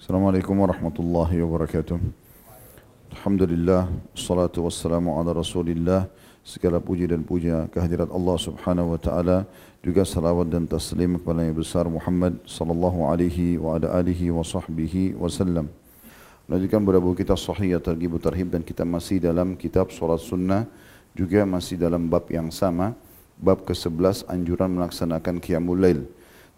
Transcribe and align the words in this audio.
Assalamualaikum 0.00 0.56
warahmatullahi 0.56 1.44
wabarakatuh. 1.44 2.00
Alhamdulillah, 3.12 3.84
salatu 4.16 4.64
wassalamu 4.64 5.12
ala 5.20 5.36
rasulillah. 5.36 6.08
Segala 6.40 6.80
puji 6.80 7.04
dan 7.04 7.20
puja 7.20 7.68
kehadirat 7.68 8.08
Allah 8.08 8.36
subhanahu 8.40 8.96
wa 8.96 9.00
ta'ala. 9.04 9.44
Juga 9.84 10.08
salawat 10.08 10.48
dan 10.48 10.64
taslim 10.64 11.20
kepada 11.20 11.44
yang 11.44 11.52
besar 11.52 11.84
Muhammad 11.84 12.40
sallallahu 12.48 13.12
alaihi 13.12 13.60
wa 13.60 13.76
ala 13.76 13.92
alihi 14.00 14.32
wa 14.32 14.40
sahbihi 14.40 15.20
wa 15.20 15.28
sallam. 15.28 15.68
Melanjutkan 16.48 16.80
beberapa 16.80 17.12
kita 17.12 17.36
sahih 17.36 17.76
targhib 17.76 18.16
tarhib 18.24 18.48
dan 18.56 18.64
kita 18.64 18.88
masih 18.88 19.20
dalam 19.20 19.52
kitab 19.52 19.92
salat 19.92 20.24
sunnah 20.24 20.64
juga 21.12 21.44
masih 21.44 21.76
dalam 21.76 22.08
bab 22.08 22.24
yang 22.32 22.48
sama 22.48 22.96
bab 23.36 23.68
ke-11 23.68 24.24
anjuran 24.32 24.80
melaksanakan 24.80 25.44
qiyamul 25.44 25.76
lail. 25.76 26.08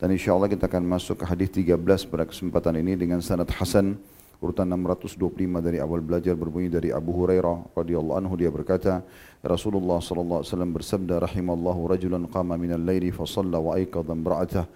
Dan 0.03 0.11
insya 0.11 0.35
Allah 0.35 0.51
kita 0.51 0.67
akan 0.67 0.83
masuk 0.83 1.23
ke 1.23 1.25
hadis 1.31 1.55
13 1.55 1.79
pada 2.11 2.27
kesempatan 2.27 2.75
ini 2.83 2.99
dengan 2.99 3.23
sanad 3.23 3.47
Hasan 3.55 3.95
urutan 4.43 4.67
625 4.67 5.15
dari 5.63 5.79
awal 5.79 6.03
belajar 6.03 6.35
berbunyi 6.35 6.67
dari 6.67 6.91
Abu 6.91 7.15
Hurairah 7.15 7.71
radhiyallahu 7.79 8.19
anhu. 8.19 8.35
Dia 8.35 8.51
berkata 8.51 9.07
Rasulullah 9.47 10.03
sallallahu 10.03 10.43
alaihi 10.43 10.51
wasallam 10.51 10.73
bersabda 10.75 11.23
rahimallahu 11.23 11.87
rajulan 11.87 12.27
qama 12.27 12.59
min 12.59 12.75
al-laili 12.75 13.15
fa 13.15 13.23
shalla 13.23 13.63
wa 13.63 13.79
ayqadha 13.79 14.11
imra'atah 14.11 14.67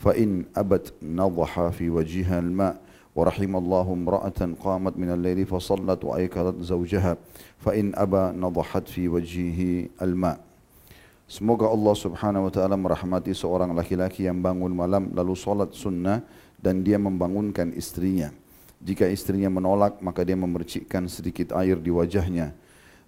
fa 0.00 0.16
in 0.16 0.48
abat 0.56 0.96
nadhaha 1.04 1.68
fi 1.76 1.92
wajhiha 1.92 2.40
al-ma' 2.40 2.72
wa 3.12 3.28
rahimallahu 3.28 4.00
imra'atan 4.00 4.56
qamat 4.56 4.96
min 4.96 5.12
al-laili 5.12 5.44
fa 5.44 5.60
sallat 5.60 6.00
wa 6.00 6.16
ayqadhat 6.16 6.56
zawjaha 6.64 7.20
fa 7.60 7.76
in 7.76 7.92
aba 7.92 8.32
nadhahat 8.32 8.88
fi 8.88 9.12
wajhihi 9.12 10.00
al-ma' 10.00 10.40
Semoga 11.30 11.70
Allah 11.70 11.94
subhanahu 11.94 12.50
wa 12.50 12.52
ta'ala 12.52 12.74
merahmati 12.74 13.30
seorang 13.30 13.70
laki-laki 13.70 14.26
yang 14.26 14.42
bangun 14.42 14.74
malam 14.74 15.14
lalu 15.14 15.38
solat 15.38 15.70
sunnah 15.78 16.26
dan 16.58 16.82
dia 16.82 16.98
membangunkan 16.98 17.70
istrinya. 17.78 18.34
Jika 18.82 19.06
istrinya 19.06 19.46
menolak 19.46 20.02
maka 20.02 20.26
dia 20.26 20.34
memercikkan 20.34 21.06
sedikit 21.06 21.54
air 21.54 21.78
di 21.78 21.94
wajahnya. 21.94 22.50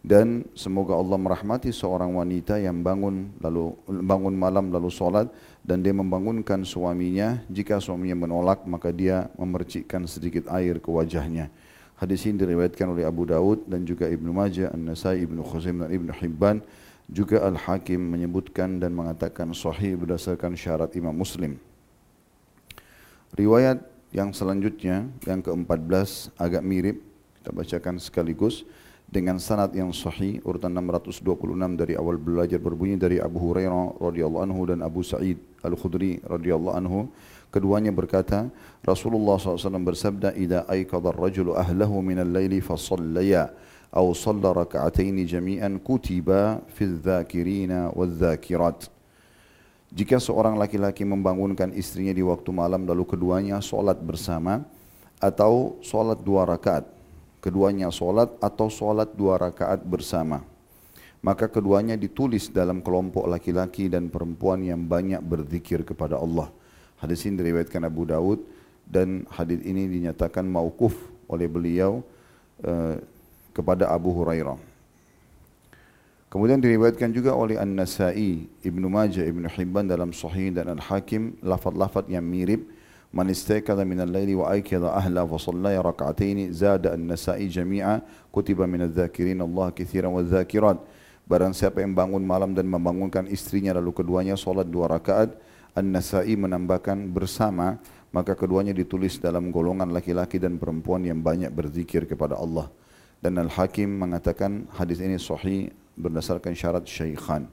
Dan 0.07 0.47
semoga 0.55 0.95
Allah 0.95 1.19
merahmati 1.19 1.75
seorang 1.75 2.15
wanita 2.15 2.63
yang 2.63 2.79
bangun 2.87 3.35
lalu 3.43 3.75
bangun 3.91 4.39
malam 4.39 4.71
lalu 4.71 4.87
solat 4.95 5.27
dan 5.67 5.83
dia 5.83 5.91
membangunkan 5.91 6.63
suaminya. 6.63 7.43
Jika 7.51 7.83
suaminya 7.83 8.23
menolak 8.23 8.63
maka 8.71 8.95
dia 8.95 9.35
memercikkan 9.35 10.07
sedikit 10.07 10.47
air 10.55 10.79
ke 10.79 10.95
wajahnya. 10.95 11.51
Hadis 11.99 12.23
ini 12.31 12.39
diriwayatkan 12.39 12.87
oleh 12.87 13.03
Abu 13.03 13.27
Daud 13.27 13.67
dan 13.67 13.83
juga 13.83 14.07
Ibnu 14.07 14.31
Majah, 14.31 14.71
An-Nasai, 14.71 15.27
Ibnu 15.27 15.43
Khuzaimah 15.43 15.91
dan 15.91 15.95
Ibnu 15.99 16.13
Hibban. 16.23 16.63
Juga 17.11 17.43
Al-Hakim 17.43 17.99
menyebutkan 17.99 18.79
dan 18.79 18.95
mengatakan 18.95 19.51
sahih 19.53 19.99
berdasarkan 19.99 20.55
syarat 20.55 20.95
Imam 20.95 21.13
Muslim. 21.13 21.59
Riwayat 23.33 23.81
yang 24.13 24.31
selanjutnya, 24.37 25.09
yang 25.25 25.41
ke-14 25.41 26.37
agak 26.37 26.63
mirip, 26.63 27.01
kita 27.41 27.51
bacakan 27.51 27.97
sekaligus 27.97 28.63
dengan 29.13 29.37
sanad 29.37 29.77
yang 29.77 29.93
sahih 29.93 30.41
urutan 30.41 30.73
626 30.73 31.21
dari 31.77 32.01
awal 32.01 32.17
belajar 32.17 32.57
berbunyi 32.57 32.97
dari 32.97 33.21
Abu 33.21 33.45
Hurairah 33.45 34.01
radhiyallahu 34.01 34.45
anhu 34.49 34.61
dan 34.65 34.81
Abu 34.81 35.05
Sa'id 35.05 35.37
Al-Khudri 35.61 36.25
radhiyallahu 36.25 36.73
anhu. 36.73 37.13
Keduanya 37.53 37.93
berkata 37.93 38.49
Rasulullah 38.81 39.37
SAW 39.37 39.77
bersabda 39.85 40.33
idza 40.33 40.65
ayqadha 40.65 41.13
ar-rajulu 41.13 41.53
ahlahu 41.53 42.01
min 42.01 42.25
al-laili 42.25 42.65
fa 42.65 42.81
sallaya 42.81 43.53
aw 43.93 44.09
salla 44.17 44.57
rak'atayn 44.57 45.21
jami'an 45.29 45.77
kutiba 45.77 46.65
fi 46.73 46.89
dzakirina 46.89 47.93
wal 47.93 48.09
dzakirat 48.09 48.89
jika 49.93 50.17
seorang 50.17 50.57
laki-laki 50.57 51.05
membangunkan 51.05 51.69
istrinya 51.77 52.17
di 52.17 52.25
waktu 52.25 52.49
malam 52.49 52.89
lalu 52.89 53.05
keduanya 53.05 53.61
solat 53.61 54.01
bersama 54.01 54.65
atau 55.21 55.77
solat 55.85 56.17
dua 56.25 56.49
rakaat 56.49 56.89
keduanya 57.43 57.91
solat 57.91 58.31
atau 58.39 58.71
solat 58.71 59.11
dua 59.19 59.37
rakaat 59.37 59.83
bersama, 59.83 60.47
maka 61.19 61.51
keduanya 61.51 61.99
ditulis 61.99 62.47
dalam 62.49 62.79
kelompok 62.79 63.27
laki-laki 63.27 63.91
dan 63.91 64.07
perempuan 64.07 64.63
yang 64.63 64.79
banyak 64.87 65.19
berzikir 65.19 65.83
kepada 65.83 66.23
Allah. 66.23 66.49
Hadis 67.03 67.27
ini 67.27 67.43
diriwayatkan 67.43 67.83
Abu 67.83 68.07
Daud 68.07 68.47
dan 68.87 69.27
hadis 69.27 69.59
ini 69.67 69.91
dinyatakan 69.91 70.47
mauquf 70.47 70.95
oleh 71.27 71.51
beliau 71.51 72.07
uh, 72.63 72.95
kepada 73.51 73.91
Abu 73.91 74.15
Hurairah. 74.15 74.71
Kemudian 76.33 76.65
diriwayatkan 76.65 77.13
juga 77.13 77.37
oleh 77.37 77.61
An-Nasai, 77.61 78.49
Ibnu 78.65 78.89
Majah, 78.89 79.21
Ibnu 79.21 79.53
Hibban 79.53 79.85
dalam 79.85 80.17
Sahih 80.17 80.49
dan 80.49 80.73
Al-Hakim 80.73 81.37
lafaz-lafaz 81.45 82.09
yang 82.09 82.25
mirip. 82.25 82.65
Al-laili 83.13 84.33
wa 84.33 84.49
aykadha 84.49 84.97
ahla 84.97 85.29
fa 85.29 85.37
sallaya 85.37 85.85
rak'atayn 85.85 86.49
zada 86.49 86.97
An-Nasai 86.97 87.45
jami'a 87.53 88.01
kutiba 88.33 88.65
min 88.65 88.89
adh-dhakirin 88.89 89.37
Allah 89.45 89.69
katsiran 89.69 90.17
wa 90.17 90.25
dhakirat. 90.25 90.81
Barang 91.29 91.53
siapa 91.53 91.85
yang 91.85 91.93
bangun 91.93 92.25
malam 92.25 92.57
dan 92.57 92.65
membangunkan 92.67 93.29
istrinya 93.29 93.77
lalu 93.77 93.93
keduanya 93.93 94.35
solat 94.35 94.67
dua 94.67 94.89
rakaat, 94.89 95.37
An-Nasai 95.77 96.35
menambahkan 96.41 97.13
bersama 97.13 97.77
maka 98.13 98.37
keduanya 98.37 98.77
ditulis 98.77 99.17
dalam 99.17 99.49
golongan 99.49 99.89
laki-laki 99.89 100.37
dan 100.37 100.61
perempuan 100.61 101.01
yang 101.05 101.25
banyak 101.25 101.49
berzikir 101.49 102.05
kepada 102.05 102.37
Allah. 102.37 102.69
Dan 103.25 103.41
Al-Hakim 103.41 103.89
mengatakan 103.89 104.69
hadis 104.77 105.01
ini 105.01 105.17
sahih 105.17 105.73
berdasarkan 105.97 106.53
syarat 106.53 106.85
syaikhan. 106.85 107.49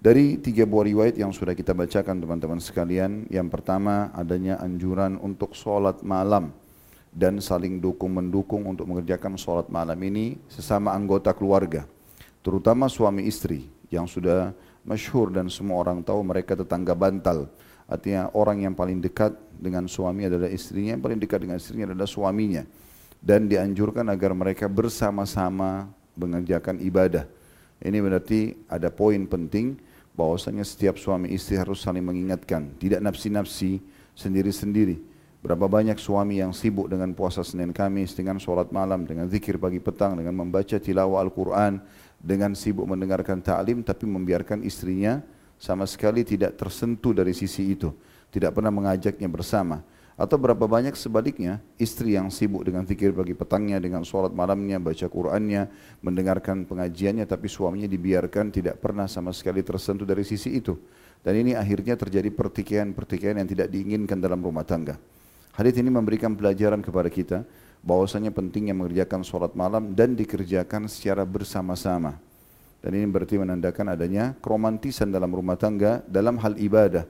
Dari 0.00 0.40
tiga 0.40 0.64
buah 0.64 0.88
riwayat 0.88 1.20
yang 1.20 1.28
sudah 1.28 1.52
kita 1.52 1.76
bacakan 1.76 2.24
teman-teman 2.24 2.56
sekalian, 2.56 3.28
yang 3.28 3.52
pertama 3.52 4.08
adanya 4.16 4.56
anjuran 4.56 5.20
untuk 5.20 5.52
sholat 5.52 6.00
malam 6.00 6.56
dan 7.12 7.36
saling 7.36 7.84
dukung-mendukung 7.84 8.64
untuk 8.64 8.88
mengerjakan 8.88 9.36
sholat 9.36 9.68
malam 9.68 10.00
ini 10.00 10.40
sesama 10.48 10.96
anggota 10.96 11.36
keluarga, 11.36 11.84
terutama 12.40 12.88
suami 12.88 13.28
istri 13.28 13.68
yang 13.92 14.08
sudah 14.08 14.56
masyhur 14.88 15.36
dan 15.36 15.52
semua 15.52 15.76
orang 15.84 16.00
tahu 16.00 16.24
mereka 16.24 16.56
tetangga 16.56 16.96
bantal. 16.96 17.52
Artinya 17.84 18.32
orang 18.32 18.64
yang 18.64 18.72
paling 18.72 19.04
dekat 19.04 19.36
dengan 19.52 19.84
suami 19.84 20.24
adalah 20.24 20.48
istrinya, 20.48 20.96
yang 20.96 21.04
paling 21.04 21.20
dekat 21.20 21.44
dengan 21.44 21.60
istrinya 21.60 21.92
adalah 21.92 22.08
suaminya 22.08 22.64
dan 23.20 23.52
dianjurkan 23.52 24.08
agar 24.08 24.32
mereka 24.32 24.64
bersama-sama 24.64 25.92
mengerjakan 26.16 26.80
ibadah. 26.80 27.28
Ini 27.84 28.00
berarti 28.00 28.56
ada 28.64 28.88
poin 28.88 29.28
penting 29.28 29.89
bahwasanya 30.20 30.68
setiap 30.68 31.00
suami 31.00 31.32
istri 31.32 31.56
harus 31.56 31.80
saling 31.80 32.04
mengingatkan, 32.04 32.76
tidak 32.76 33.00
nafsi-nafsi 33.00 33.80
sendiri-sendiri. 34.12 35.00
Berapa 35.40 35.64
banyak 35.64 35.96
suami 35.96 36.36
yang 36.36 36.52
sibuk 36.52 36.92
dengan 36.92 37.16
puasa 37.16 37.40
Senin 37.40 37.72
Kamis, 37.72 38.12
dengan 38.12 38.36
sholat 38.36 38.68
malam, 38.68 39.08
dengan 39.08 39.24
zikir 39.24 39.56
pagi 39.56 39.80
petang, 39.80 40.12
dengan 40.20 40.36
membaca 40.36 40.76
tilawah 40.76 41.24
Al-Quran, 41.24 41.80
dengan 42.20 42.52
sibuk 42.52 42.84
mendengarkan 42.84 43.40
ta'lim, 43.40 43.80
tapi 43.80 44.04
membiarkan 44.04 44.60
istrinya 44.60 45.24
sama 45.56 45.88
sekali 45.88 46.28
tidak 46.28 46.60
tersentuh 46.60 47.16
dari 47.16 47.32
sisi 47.32 47.72
itu. 47.72 47.88
Tidak 48.28 48.52
pernah 48.52 48.68
mengajaknya 48.68 49.32
bersama. 49.32 49.80
Atau 50.20 50.36
berapa 50.36 50.68
banyak 50.68 50.92
sebaliknya, 51.00 51.64
istri 51.80 52.12
yang 52.12 52.28
sibuk 52.28 52.68
dengan 52.68 52.84
zikir 52.84 53.08
pagi 53.16 53.32
petangnya, 53.32 53.80
dengan 53.80 54.04
sholat 54.04 54.36
malamnya, 54.36 54.76
baca 54.76 55.08
Qur'annya, 55.08 55.72
mendengarkan 56.04 56.68
pengajiannya, 56.68 57.24
tapi 57.24 57.48
suaminya 57.48 57.88
dibiarkan 57.88 58.52
tidak 58.52 58.84
pernah 58.84 59.08
sama 59.08 59.32
sekali 59.32 59.64
tersentuh 59.64 60.04
dari 60.04 60.20
sisi 60.20 60.60
itu. 60.60 60.76
Dan 61.24 61.40
ini 61.40 61.56
akhirnya 61.56 61.96
terjadi 61.96 62.28
pertikaian-pertikaian 62.36 63.40
yang 63.40 63.48
tidak 63.48 63.72
diinginkan 63.72 64.20
dalam 64.20 64.44
rumah 64.44 64.60
tangga. 64.60 65.00
Hadis 65.56 65.80
ini 65.80 65.88
memberikan 65.88 66.36
pelajaran 66.36 66.84
kepada 66.84 67.08
kita 67.08 67.38
bahwasanya 67.80 68.28
pentingnya 68.28 68.76
mengerjakan 68.76 69.24
sholat 69.24 69.56
malam 69.56 69.96
dan 69.96 70.12
dikerjakan 70.12 70.84
secara 70.84 71.24
bersama-sama. 71.24 72.20
Dan 72.84 72.92
ini 72.92 73.08
berarti 73.08 73.40
menandakan 73.40 73.96
adanya 73.96 74.36
keromantisan 74.44 75.08
dalam 75.08 75.32
rumah 75.32 75.56
tangga 75.56 76.04
dalam 76.04 76.36
hal 76.44 76.60
ibadah 76.60 77.08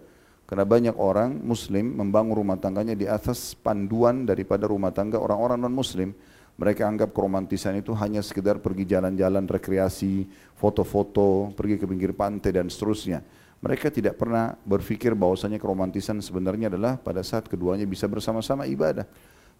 karena 0.50 0.66
banyak 0.66 0.98
orang 0.98 1.38
muslim 1.46 1.94
membangun 1.94 2.34
rumah 2.34 2.58
tangganya 2.58 2.98
di 2.98 3.06
atas 3.06 3.54
panduan 3.54 4.26
daripada 4.26 4.66
rumah 4.66 4.90
tangga 4.90 5.22
orang-orang 5.22 5.62
non-muslim. 5.62 6.10
Mereka 6.58 6.82
anggap 6.90 7.14
keromantisan 7.14 7.78
itu 7.78 7.94
hanya 7.94 8.18
sekedar 8.18 8.58
pergi 8.58 8.82
jalan-jalan 8.82 9.46
rekreasi, 9.46 10.26
foto-foto, 10.58 11.54
pergi 11.54 11.78
ke 11.78 11.86
pinggir 11.86 12.18
pantai 12.18 12.50
dan 12.50 12.66
seterusnya. 12.66 13.22
Mereka 13.62 13.94
tidak 13.94 14.18
pernah 14.18 14.58
berpikir 14.66 15.14
bahwasanya 15.14 15.62
keromantisan 15.62 16.18
sebenarnya 16.18 16.66
adalah 16.66 16.98
pada 16.98 17.22
saat 17.22 17.46
keduanya 17.46 17.86
bisa 17.86 18.10
bersama-sama 18.10 18.66
ibadah. 18.66 19.06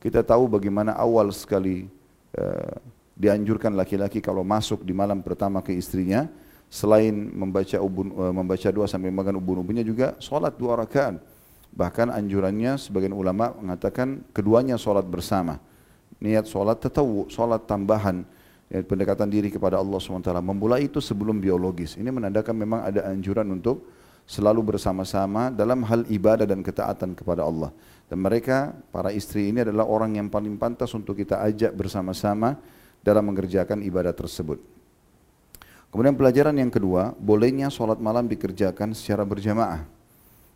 Kita 0.02 0.26
tahu 0.26 0.50
bagaimana 0.50 0.98
awal 0.98 1.30
sekali 1.30 1.86
uh, 2.34 2.74
dianjurkan 3.14 3.78
laki-laki 3.78 4.18
kalau 4.18 4.42
masuk 4.42 4.82
di 4.82 4.90
malam 4.90 5.22
pertama 5.22 5.62
ke 5.62 5.70
istrinya, 5.70 6.26
selain 6.70 7.12
membaca 7.12 7.76
ubun, 7.82 8.14
uh, 8.14 8.30
membaca 8.30 8.70
doa 8.70 8.86
sampai 8.86 9.10
makan 9.10 9.42
ubun-ubunnya 9.42 9.82
juga 9.82 10.14
solat 10.22 10.54
dua 10.54 10.78
rakaat. 10.78 11.18
Bahkan 11.74 12.14
anjurannya 12.14 12.78
sebagian 12.78 13.14
ulama 13.14 13.50
mengatakan 13.58 14.22
keduanya 14.30 14.78
solat 14.78 15.06
bersama. 15.06 15.58
Niat 16.22 16.46
solat 16.46 16.78
tetawu, 16.78 17.26
solat 17.30 17.66
tambahan, 17.66 18.22
ya, 18.70 18.82
pendekatan 18.86 19.26
diri 19.30 19.50
kepada 19.50 19.78
Allah 19.78 19.98
SWT. 19.98 20.30
Memulai 20.42 20.86
itu 20.86 20.98
sebelum 21.02 21.38
biologis. 21.38 21.98
Ini 21.98 22.10
menandakan 22.10 22.54
memang 22.54 22.80
ada 22.86 23.06
anjuran 23.10 23.46
untuk 23.54 23.86
selalu 24.26 24.74
bersama-sama 24.74 25.50
dalam 25.50 25.82
hal 25.86 26.06
ibadah 26.06 26.46
dan 26.46 26.62
ketaatan 26.62 27.18
kepada 27.18 27.42
Allah. 27.46 27.74
Dan 28.10 28.22
mereka, 28.22 28.74
para 28.90 29.14
istri 29.14 29.50
ini 29.50 29.62
adalah 29.62 29.86
orang 29.86 30.18
yang 30.18 30.26
paling 30.26 30.58
pantas 30.58 30.90
untuk 30.94 31.18
kita 31.18 31.38
ajak 31.46 31.74
bersama-sama 31.74 32.58
dalam 33.02 33.26
mengerjakan 33.26 33.82
ibadah 33.82 34.14
tersebut. 34.14 34.79
Kemudian 35.90 36.14
pelajaran 36.14 36.54
yang 36.54 36.70
kedua, 36.70 37.18
bolehnya 37.18 37.66
sholat 37.66 37.98
malam 37.98 38.30
dikerjakan 38.30 38.94
secara 38.94 39.26
berjamaah. 39.26 39.82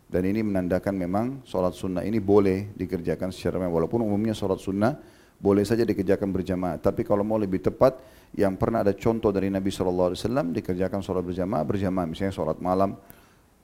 Dan 0.07 0.31
ini 0.31 0.47
menandakan 0.47 0.95
memang 0.95 1.27
sholat 1.43 1.75
sunnah 1.75 2.07
ini 2.07 2.23
boleh 2.23 2.71
dikerjakan 2.79 3.35
secara 3.35 3.59
berjamaah. 3.59 3.75
Walaupun 3.83 4.01
umumnya 4.07 4.31
sholat 4.31 4.63
sunnah 4.63 4.95
boleh 5.43 5.67
saja 5.67 5.83
dikerjakan 5.83 6.31
berjamaah. 6.31 6.79
Tapi 6.79 7.03
kalau 7.03 7.27
mau 7.27 7.35
lebih 7.35 7.59
tepat, 7.59 7.99
yang 8.35 8.55
pernah 8.55 8.87
ada 8.87 8.95
contoh 8.95 9.31
dari 9.31 9.51
Nabi 9.51 9.71
SAW 9.71 10.15
dikerjakan 10.55 11.03
sholat 11.03 11.23
berjamaah, 11.27 11.63
berjamaah. 11.67 12.07
Misalnya 12.07 12.35
sholat 12.35 12.59
malam 12.63 12.95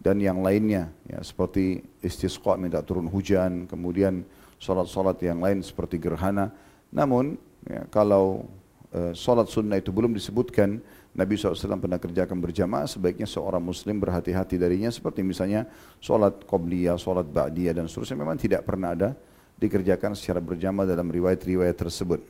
dan 0.03 0.19
yang 0.19 0.43
lainnya. 0.43 0.91
Ya, 1.07 1.23
seperti 1.23 1.87
istisqa 2.03 2.59
minta 2.59 2.83
turun 2.83 3.07
hujan, 3.07 3.71
kemudian 3.71 4.27
sholat-sholat 4.59 5.23
yang 5.23 5.39
lain 5.39 5.63
seperti 5.63 6.03
gerhana. 6.03 6.51
Namun 6.91 7.39
ya, 7.69 7.87
kalau 7.93 8.49
uh, 8.91 9.13
sholat 9.15 9.47
sunnah 9.47 9.79
itu 9.79 9.95
belum 9.95 10.17
disebutkan, 10.17 10.83
Nabi 11.11 11.35
SAW 11.35 11.83
pernah 11.83 11.99
kerjakan 11.99 12.39
berjamaah, 12.39 12.87
sebaiknya 12.87 13.27
seorang 13.27 13.59
muslim 13.59 13.99
berhati-hati 13.99 14.55
darinya 14.55 14.87
seperti 14.95 15.27
misalnya 15.27 15.67
sholat 15.99 16.47
qobliyah, 16.47 16.95
sholat 16.95 17.27
ba'diyah 17.27 17.75
dan 17.75 17.91
seterusnya 17.91 18.15
memang 18.23 18.39
tidak 18.39 18.63
pernah 18.63 18.95
ada 18.95 19.19
dikerjakan 19.59 20.15
secara 20.15 20.39
berjamaah 20.39 20.87
dalam 20.87 21.11
riwayat-riwayat 21.11 21.77
tersebut. 21.77 22.23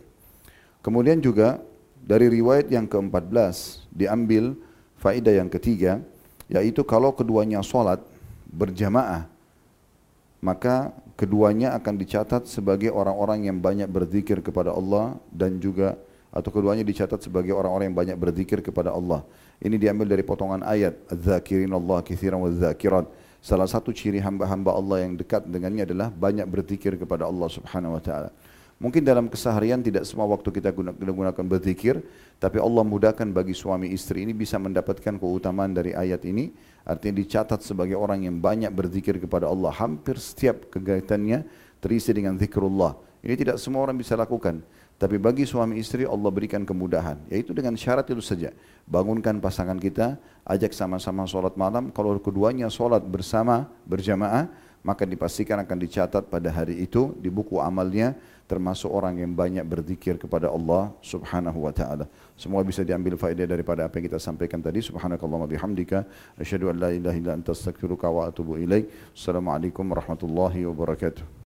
Kemudian 0.81 1.21
juga 1.21 1.61
dari 2.00 2.32
riwayat 2.32 2.73
yang 2.73 2.88
ke-14 2.88 3.85
diambil 3.93 4.56
faedah 4.97 5.44
yang 5.44 5.53
ketiga 5.53 6.00
yaitu 6.49 6.81
kalau 6.82 7.12
keduanya 7.12 7.61
sholat 7.61 8.00
berjamaah 8.49 9.29
maka 10.41 10.97
keduanya 11.21 11.77
akan 11.77 12.00
dicatat 12.00 12.49
sebagai 12.49 12.88
orang-orang 12.88 13.44
yang 13.53 13.61
banyak 13.61 13.87
berzikir 13.87 14.41
kepada 14.41 14.73
Allah 14.73 15.21
dan 15.29 15.61
juga 15.61 16.00
atau 16.31 16.50
keduanya 16.55 16.87
dicatat 16.87 17.19
sebagai 17.23 17.50
orang-orang 17.53 17.91
yang 17.91 17.99
banyak 17.99 18.17
berzikir 18.19 18.62
kepada 18.62 18.94
Allah. 18.94 19.27
Ini 19.59 19.77
diambil 19.77 20.06
dari 20.09 20.23
potongan 20.23 20.62
ayat 20.62 20.97
Az-zakirin 21.11 21.71
Allah 21.75 22.00
kithiran 22.00 22.41
wa 22.41 22.50
zakirat. 22.55 23.06
Salah 23.43 23.67
satu 23.67 23.91
ciri 23.91 24.21
hamba-hamba 24.23 24.73
Allah 24.73 25.05
yang 25.05 25.19
dekat 25.19 25.49
dengannya 25.49 25.88
adalah 25.88 26.12
banyak 26.12 26.44
berzikir 26.44 26.94
kepada 27.00 27.27
Allah 27.27 27.49
Subhanahu 27.49 27.97
wa 27.97 28.03
taala. 28.05 28.31
Mungkin 28.81 29.05
dalam 29.05 29.29
keseharian 29.29 29.85
tidak 29.85 30.09
semua 30.09 30.25
waktu 30.25 30.49
kita 30.49 30.73
gunakan 30.97 31.44
berzikir, 31.44 32.00
tapi 32.41 32.56
Allah 32.56 32.81
mudahkan 32.81 33.29
bagi 33.29 33.53
suami 33.53 33.93
istri 33.93 34.25
ini 34.25 34.32
bisa 34.32 34.56
mendapatkan 34.56 35.21
keutamaan 35.21 35.77
dari 35.77 35.93
ayat 35.93 36.25
ini. 36.25 36.49
Artinya 36.88 37.21
dicatat 37.21 37.61
sebagai 37.61 37.93
orang 38.00 38.25
yang 38.25 38.41
banyak 38.41 38.73
berzikir 38.73 39.21
kepada 39.21 39.53
Allah. 39.53 39.69
Hampir 39.69 40.17
setiap 40.17 40.73
kegiatannya 40.73 41.44
terisi 41.85 42.09
dengan 42.17 42.41
zikrullah. 42.41 42.97
Ini 43.21 43.37
tidak 43.37 43.61
semua 43.61 43.85
orang 43.85 44.00
bisa 44.00 44.17
lakukan. 44.17 44.65
Tapi 45.00 45.17
bagi 45.17 45.49
suami 45.49 45.81
istri 45.81 46.05
Allah 46.05 46.29
berikan 46.29 46.61
kemudahan, 46.61 47.17
yaitu 47.32 47.56
dengan 47.56 47.73
syarat 47.73 48.05
itu 48.12 48.20
saja. 48.20 48.52
Bangunkan 48.85 49.41
pasangan 49.41 49.81
kita, 49.81 50.20
ajak 50.44 50.76
sama-sama 50.76 51.25
sholat 51.25 51.56
malam. 51.56 51.88
Kalau 51.88 52.20
keduanya 52.20 52.69
sholat 52.69 53.00
bersama, 53.00 53.64
berjamaah, 53.88 54.52
maka 54.85 55.08
dipastikan 55.08 55.56
akan 55.64 55.76
dicatat 55.81 56.29
pada 56.29 56.52
hari 56.52 56.85
itu 56.85 57.17
di 57.17 57.32
buku 57.32 57.56
amalnya 57.56 58.12
termasuk 58.44 58.91
orang 58.91 59.23
yang 59.23 59.32
banyak 59.32 59.62
berzikir 59.62 60.19
kepada 60.19 60.50
Allah 60.50 60.91
Subhanahu 61.06 61.64
wa 61.64 61.73
taala. 61.73 62.05
Semua 62.35 62.67
bisa 62.67 62.82
diambil 62.82 63.14
faedah 63.14 63.46
daripada 63.46 63.87
apa 63.87 64.03
yang 64.03 64.11
kita 64.11 64.19
sampaikan 64.19 64.58
tadi. 64.58 64.82
Subhanakallahumma 64.82 65.46
bihamdika 65.46 66.03
asyhadu 66.35 66.75
an 66.75 66.76
la 66.76 66.91
ilaha 66.91 67.17
illa 67.17 67.32
anta 67.38 67.55
astaghfiruka 67.55 68.11
wa 68.11 68.26
atubu 68.26 68.58
ilaik. 68.58 68.91
Assalamualaikum 69.14 69.87
warahmatullahi 69.87 70.67
wabarakatuh. 70.67 71.38